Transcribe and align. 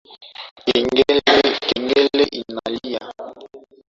Kengele 0.65 2.23
inalia 2.39 3.05